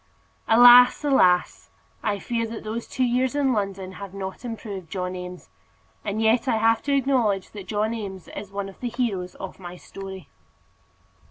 Alas, 0.47 1.03
alas! 1.05 1.69
I 2.01 2.17
fear 2.17 2.47
that 2.47 2.63
those 2.63 2.87
two 2.87 3.03
years 3.03 3.35
in 3.35 3.53
London 3.53 3.91
have 3.91 4.15
not 4.15 4.43
improved 4.43 4.89
John 4.89 5.15
Eames; 5.15 5.51
and 6.03 6.19
yet 6.19 6.47
I 6.47 6.57
have 6.57 6.81
to 6.85 6.95
acknowledge 6.95 7.51
that 7.51 7.67
John 7.67 7.93
Eames 7.93 8.27
is 8.29 8.51
one 8.51 8.67
of 8.67 8.79
the 8.79 8.89
heroes 8.89 9.35
of 9.35 9.59
my 9.59 9.77
story. 9.77 10.27